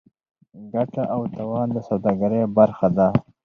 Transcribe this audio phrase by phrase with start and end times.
[0.73, 3.07] ګټه او تاوان د سوداګرۍ برخه ده.